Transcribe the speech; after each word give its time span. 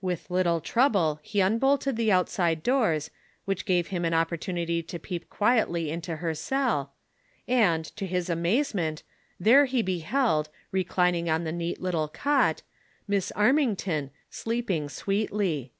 With 0.00 0.28
little 0.28 0.60
trouble 0.60 1.20
he 1.22 1.38
unbolted 1.40 1.94
tlie 1.94 2.08
outside 2.10 2.64
doors, 2.64 3.12
which 3.44 3.64
gave 3.64 3.86
him 3.94 4.04
an 4.04 4.12
opportunity 4.12 4.82
to 4.82 4.98
peep 4.98 5.30
quietly 5.30 5.88
into 5.88 6.16
her 6.16 6.34
cell, 6.34 6.94
and, 7.46 7.84
to 7.94 8.04
his 8.04 8.28
amazement, 8.28 9.04
tliere 9.40 9.68
he 9.68 9.82
beheld, 9.82 10.48
reclining 10.72 11.30
on 11.30 11.44
the 11.44 11.52
neat 11.52 11.80
little 11.80 12.08
cot, 12.08 12.62
Miss 13.06 13.30
Armington, 13.36 14.10
sleeping 14.28 14.88
sweetly. 14.88 15.70